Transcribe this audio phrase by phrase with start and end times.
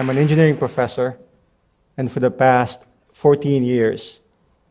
[0.00, 1.18] I'm an engineering professor,
[1.98, 4.20] and for the past 14 years,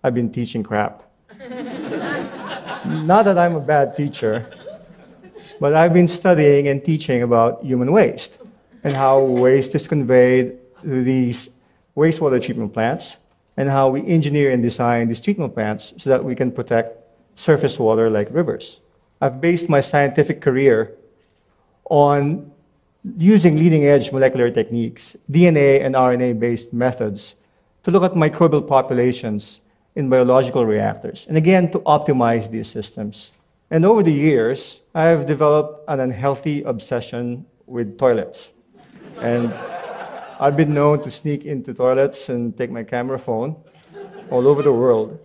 [0.04, 1.04] I've been teaching crap.
[1.40, 4.50] Not that I'm a bad teacher,
[5.60, 8.40] but I've been studying and teaching about human waste
[8.84, 11.52] and how waste is conveyed to these
[11.96, 13.18] wastewater treatment plants
[13.56, 16.98] and how we engineer and design these treatment plants so that we can protect
[17.36, 18.80] surface water like rivers.
[19.22, 20.96] I've based my scientific career
[21.86, 22.52] on
[23.18, 27.36] using leading edge molecular techniques, DNA and RNA based methods,
[27.84, 29.62] to look at microbial populations
[29.96, 33.32] in biological reactors, and again, to optimize these systems.
[33.72, 38.52] And over the years, I've developed an unhealthy obsession with toilets.
[39.22, 39.54] And
[40.40, 43.56] I've been known to sneak into toilets and take my camera phone
[44.32, 45.20] all over the world.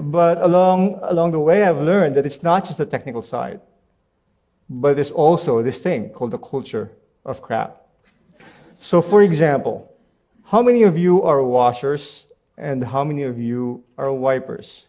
[0.00, 3.60] But along, along the way, I've learned that it's not just the technical side,
[4.68, 6.90] but there's also this thing called the culture
[7.24, 7.82] of crap.
[8.80, 9.92] So, for example,
[10.44, 14.86] how many of you are washers and how many of you are wipers?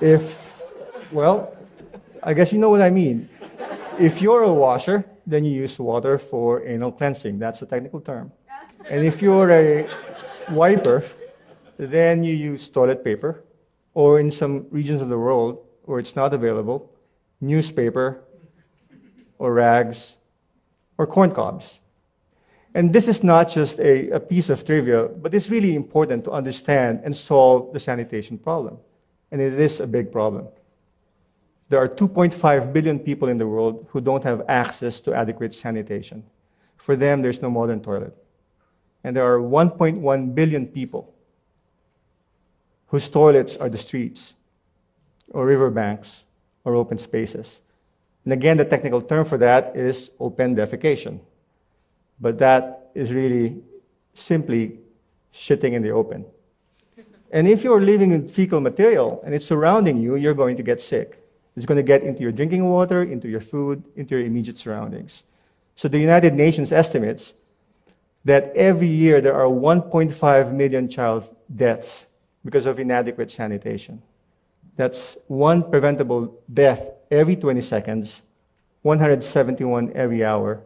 [0.00, 0.62] if,
[1.10, 1.56] well,
[2.22, 3.28] I guess you know what I mean.
[3.98, 7.38] If you're a washer, then you use water for anal cleansing.
[7.38, 8.32] That's a technical term.
[8.88, 9.88] And if you're a
[10.50, 11.04] wiper,
[11.76, 13.44] then you use toilet paper,
[13.94, 16.90] or in some regions of the world where it's not available,
[17.40, 18.22] newspaper,
[19.38, 20.16] or rags,
[20.98, 21.80] or corn cobs.
[22.74, 26.30] And this is not just a, a piece of trivia, but it's really important to
[26.30, 28.78] understand and solve the sanitation problem.
[29.32, 30.46] And it is a big problem.
[31.68, 36.24] There are 2.5 billion people in the world who don't have access to adequate sanitation.
[36.76, 38.16] For them, there's no modern toilet.
[39.02, 41.14] And there are 1.1 billion people
[42.90, 44.34] whose toilets are the streets,
[45.30, 46.24] or riverbanks,
[46.64, 47.60] or open spaces.
[48.24, 51.20] And again, the technical term for that is open defecation.
[52.20, 53.62] But that is really
[54.12, 54.78] simply
[55.32, 56.26] shitting in the open.
[57.30, 60.80] And if you're living in fecal material and it's surrounding you, you're going to get
[60.80, 61.16] sick.
[61.56, 65.22] It's going to get into your drinking water, into your food, into your immediate surroundings.
[65.76, 67.34] So the United Nations estimates
[68.24, 72.06] that every year there are 1.5 million child deaths
[72.44, 74.02] because of inadequate sanitation.
[74.76, 78.22] That's one preventable death every 20 seconds,
[78.82, 80.62] 171 every hour,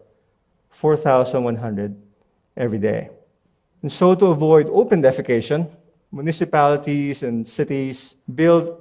[0.70, 1.96] 4,100
[2.56, 3.10] every day.
[3.82, 5.70] And so, to avoid open defecation,
[6.10, 8.80] municipalities and cities build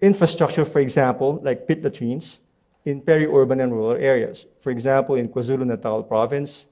[0.00, 2.40] infrastructure, for example, like pit latrines
[2.84, 4.46] in peri-urban and rural areas.
[4.60, 6.66] For example, in KwaZulu-Natal province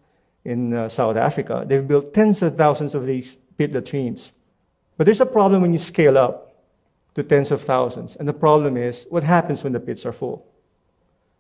[0.45, 4.33] in uh, South Africa, they've built tens of thousands of these pit latrines.
[5.01, 6.53] But there's a problem when you scale up
[7.15, 8.17] to tens of thousands.
[8.17, 10.47] And the problem is what happens when the pits are full?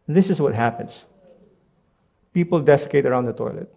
[0.06, 1.04] And this is what happens
[2.32, 3.70] people defecate around the toilet.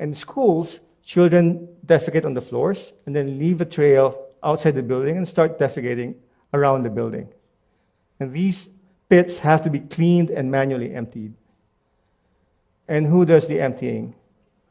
[0.00, 5.16] In schools, children defecate on the floors and then leave a trail outside the building
[5.16, 6.16] and start defecating
[6.52, 7.28] around the building.
[8.18, 8.68] And these
[9.08, 11.34] pits have to be cleaned and manually emptied.
[12.88, 14.16] And who does the emptying?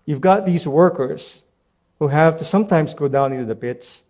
[0.06, 1.44] You've got these workers
[2.00, 4.04] who have to sometimes go down into the pits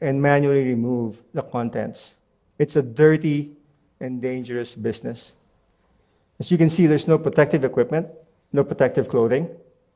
[0.00, 2.14] and manually remove the contents.
[2.58, 3.52] It's a dirty
[4.00, 5.32] and dangerous business.
[6.38, 8.08] As you can see, there's no protective equipment,
[8.52, 9.48] no protective clothing.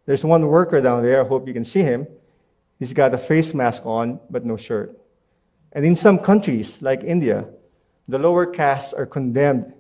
[0.06, 2.06] There's one worker down there, I hope you can see him.
[2.78, 4.98] He's got a face mask on, but no shirt.
[5.72, 7.46] And in some countries, like India,
[8.08, 9.72] the lower castes are condemned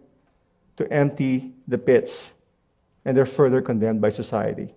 [0.76, 2.32] to empty the pits,
[3.04, 4.74] and they're further condemned by society.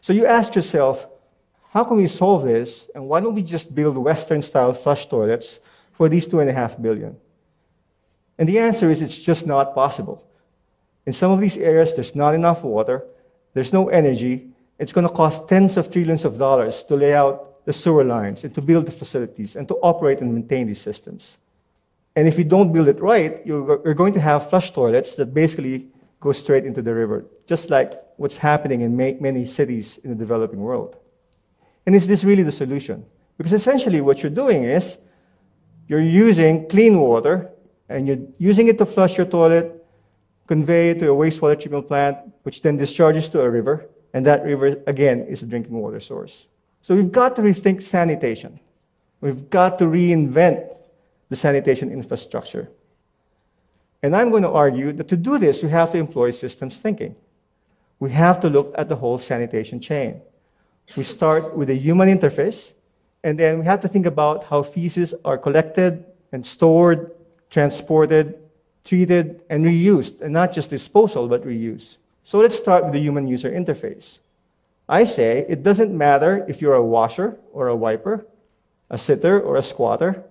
[0.00, 1.06] So you ask yourself,
[1.76, 2.88] how can we solve this?
[2.94, 5.58] And why don't we just build Western style flush toilets
[5.92, 7.18] for these two and a half billion?
[8.38, 10.24] And the answer is it's just not possible.
[11.04, 13.04] In some of these areas, there's not enough water,
[13.52, 14.48] there's no energy.
[14.78, 18.42] It's going to cost tens of trillions of dollars to lay out the sewer lines
[18.42, 21.36] and to build the facilities and to operate and maintain these systems.
[22.16, 25.34] And if you don't build it right, you're, you're going to have flush toilets that
[25.34, 25.88] basically
[26.20, 30.60] go straight into the river, just like what's happening in many cities in the developing
[30.60, 30.96] world.
[31.86, 33.04] And is this really the solution?
[33.38, 34.98] Because essentially, what you're doing is
[35.88, 37.50] you're using clean water
[37.88, 39.84] and you're using it to flush your toilet,
[40.48, 44.44] convey it to a wastewater treatment plant, which then discharges to a river, and that
[44.44, 46.46] river, again, is a drinking water source.
[46.82, 48.58] So we've got to rethink sanitation.
[49.20, 50.74] We've got to reinvent
[51.28, 52.68] the sanitation infrastructure.
[54.02, 57.16] And I'm going to argue that to do this, we have to employ systems thinking.
[57.98, 60.20] We have to look at the whole sanitation chain.
[60.94, 62.72] We start with a human interface,
[63.24, 67.10] and then we have to think about how feces are collected and stored,
[67.50, 68.38] transported
[68.86, 71.96] treated, and reused, and not just disposal, but reuse.
[72.24, 74.18] So let's start with the human user interface.
[74.88, 78.24] I say it doesn't matter if you're a washer or a wiper,
[78.88, 80.22] a sitter or a squatter.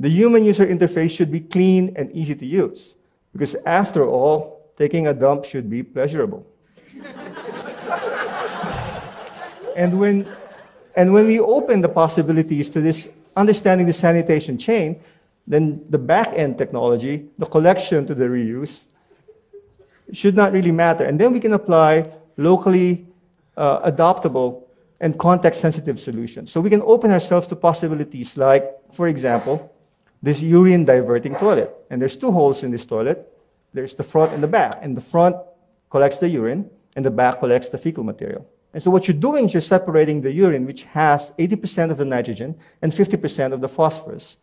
[0.00, 2.94] The human user interface should be clean and easy to use,
[3.32, 6.44] because after all, taking a dump should be pleasurable.
[9.76, 10.28] and, when,
[10.96, 15.00] and when we open the possibilities to this understanding the sanitation chain,
[15.46, 18.80] then the back end technology, the collection to the reuse,
[20.12, 21.04] should not really matter.
[21.04, 23.06] And then we can apply locally
[23.56, 24.64] uh, adoptable
[25.00, 26.52] and context sensitive solutions.
[26.52, 29.74] So we can open ourselves to possibilities like, for example,
[30.22, 31.74] this urine diverting toilet.
[31.90, 33.28] And there's two holes in this toilet
[33.72, 34.78] there's the front and the back.
[34.82, 35.36] And the front
[35.90, 38.46] collects the urine, and the back collects the fecal material.
[38.74, 42.04] And so what you're doing is you're separating the urine, which has 80% of the
[42.04, 44.38] nitrogen and 50% of the phosphorus.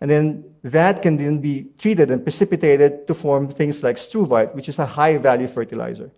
[0.00, 4.68] And then that can then be treated and precipitated to form things like struvite, which
[4.68, 6.10] is a high value fertilizer.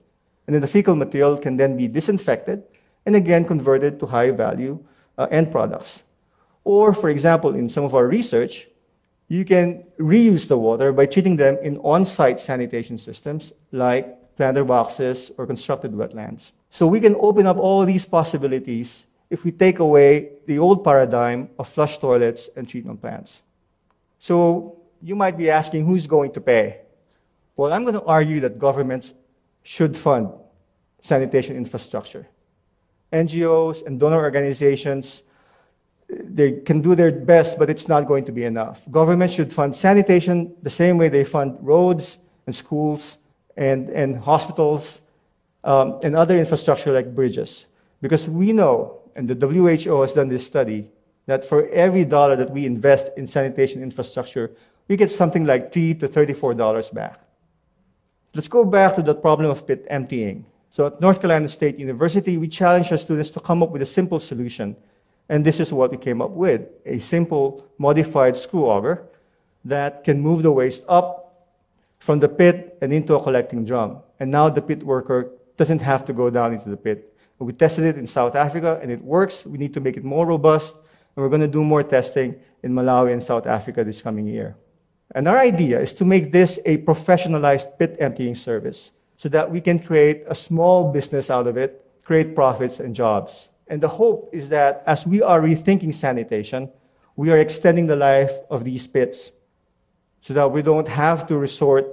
[0.47, 2.63] And then the fecal material can then be disinfected
[3.07, 4.85] and again converted to high value
[5.17, 6.03] uh, end products.
[6.65, 8.69] Or, for example, in some of our research,
[9.29, 14.65] you can reuse the water by treating them in on site sanitation systems like planter
[14.65, 16.53] boxes or constructed wetlands.
[16.71, 21.51] So we can open up all these possibilities if we take away the old paradigm
[21.59, 23.43] of flush toilets and treatment plants.
[24.19, 26.81] So you might be asking who's going to pay?
[27.57, 29.15] Well, I'm going to argue that governments
[29.63, 30.31] should fund
[31.01, 32.27] sanitation infrastructure.
[33.13, 35.23] NGOs and donor organizations,
[36.09, 38.85] they can do their best, but it's not going to be enough.
[38.91, 43.19] Governments should fund sanitation the same way they fund roads and schools
[43.57, 45.01] and, and hospitals
[45.65, 47.67] um, and other infrastructure like bridges.
[48.01, 50.89] Because we know, and the WHO has done this study,
[51.27, 54.53] that for every dollar that we invest in sanitation infrastructure,
[54.89, 57.21] we get something like three to thirty-four dollars back.
[58.35, 60.47] Let's go back to the problem of pit emptying.
[60.71, 63.87] So at North Carolina State University, we challenged our students to come up with a
[63.87, 64.77] simple solution.
[65.29, 69.07] And this is what we came up with a simple modified screw auger
[69.65, 71.47] that can move the waste up
[71.99, 73.99] from the pit and into a collecting drum.
[74.19, 75.31] And now the pit worker
[75.61, 77.15] doesn't have to go down into the pit.
[77.39, 79.45] We tested it in South Africa and it works.
[79.45, 82.73] We need to make it more robust and we're going to do more testing in
[82.73, 84.57] Malawi and South Africa this coming year.
[85.15, 89.61] And our idea is to make this a professionalized pit emptying service so that we
[89.61, 93.51] can create a small business out of it, create profits and jobs.
[93.69, 96.71] And the hope is that as we are rethinking sanitation,
[97.17, 99.31] we are extending the life of these pits
[100.23, 101.87] so that we don't have to resort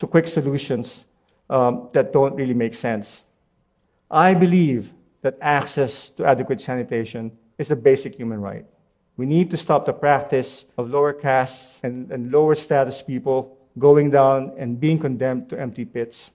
[0.00, 1.04] to quick solutions
[1.50, 3.24] um, that don't really make sense.
[4.10, 8.64] I believe that access to adequate sanitation is a basic human right.
[9.16, 14.10] We need to stop the practice of lower castes and, and lower status people going
[14.10, 16.30] down and being condemned to empty pits.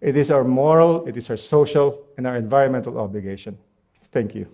[0.00, 3.58] It is our moral, it is our social, and our environmental obligation.
[4.12, 4.46] Thank you.